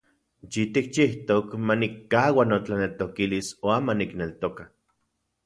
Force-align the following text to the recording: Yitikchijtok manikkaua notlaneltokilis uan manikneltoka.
Yitikchijtok 0.53 1.51
manikkaua 1.67 2.47
notlaneltokilis 2.53 3.53
uan 3.71 3.87
manikneltoka. 3.93 4.69